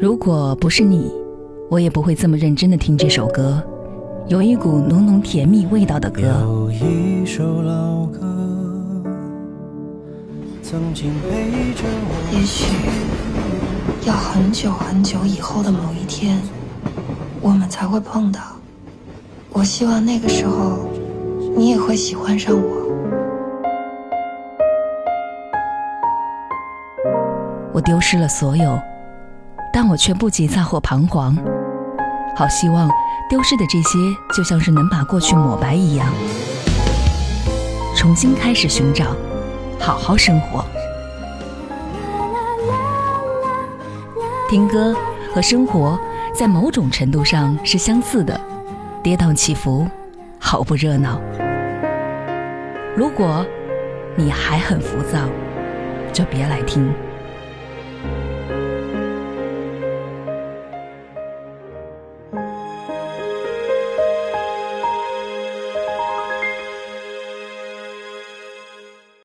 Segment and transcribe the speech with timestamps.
[0.00, 1.10] 如果不是你，
[1.70, 3.62] 我也不会这么认真的听这首歌，
[4.26, 6.22] 有一股浓浓甜蜜味道的歌。
[6.42, 8.20] 有一首老歌，
[10.62, 12.36] 曾经陪着我。
[12.36, 12.64] 也许
[14.06, 16.38] 要很久很久以后的某一天，
[17.40, 18.40] 我们才会碰到。
[19.52, 20.88] 我希望那个时候，
[21.56, 22.82] 你也会喜欢上我。
[27.72, 28.78] 我丢失了所有，
[29.74, 31.36] 但我却不急躁或彷徨。
[32.36, 32.88] 好希望
[33.28, 33.98] 丢失的这些，
[34.32, 36.06] 就像是能把过去抹白一样，
[37.96, 39.16] 重新开始寻找，
[39.80, 40.64] 好好生活。
[44.48, 44.94] 听歌
[45.34, 45.98] 和生活
[46.32, 48.40] 在某种程度上是相似的，
[49.02, 49.88] 跌宕起伏，
[50.38, 51.20] 好不热闹。
[52.96, 53.44] 如果
[54.14, 55.18] 你还很浮躁，
[56.12, 56.92] 就别来听。